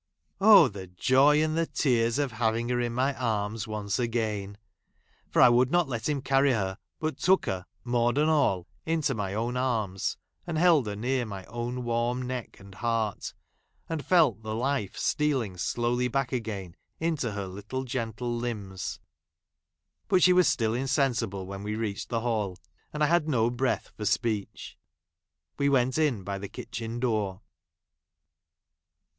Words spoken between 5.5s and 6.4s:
not let him